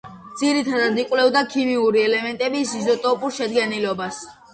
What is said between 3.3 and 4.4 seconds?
შედგენილობას.